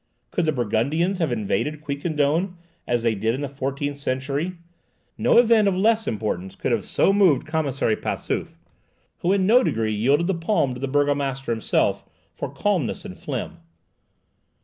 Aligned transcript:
Could 0.31 0.47
the 0.47 0.51
Burgundians 0.51 1.19
have 1.19 1.31
invaded 1.31 1.83
Quiquendone, 1.83 2.55
as 2.87 3.03
they 3.03 3.13
did 3.13 3.35
in 3.35 3.41
the 3.41 3.47
fourteenth 3.47 3.99
century? 3.99 4.53
No 5.15 5.37
event 5.37 5.67
of 5.67 5.77
less 5.77 6.07
importance 6.07 6.55
could 6.55 6.71
have 6.71 6.83
so 6.83 7.13
moved 7.13 7.45
Commissary 7.45 7.95
Passauf, 7.95 8.55
who 9.19 9.31
in 9.31 9.45
no 9.45 9.61
degree 9.63 9.93
yielded 9.93 10.25
the 10.25 10.33
palm 10.33 10.73
to 10.73 10.79
the 10.79 10.87
burgomaster 10.87 11.51
himself 11.51 12.03
for 12.33 12.49
calmness 12.51 13.05
and 13.05 13.15
phlegm. 13.15 13.59